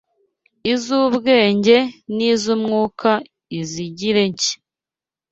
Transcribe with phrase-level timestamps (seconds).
[0.73, 1.77] iz’ubwenge
[2.15, 3.11] n’iz’umwuka
[3.59, 4.55] izigire nshya